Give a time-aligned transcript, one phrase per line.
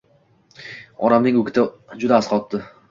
[1.09, 1.69] Onamning ugiti
[2.05, 2.67] juda asqotdi: